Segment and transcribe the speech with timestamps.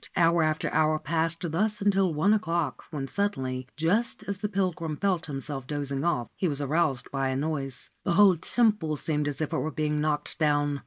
[0.15, 5.27] Hour after hour passed thus until one o'clock, when suddenly, just as the pilgrim felt
[5.27, 7.91] himself dozing off, he was aroused by a noise.
[8.03, 10.79] The whole temple seemed as if it were being knocked down.